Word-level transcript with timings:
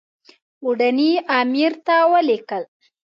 اوډني 0.63 1.11
امیر 1.39 1.71
ته 1.85 1.95
ولیکل. 2.11 2.63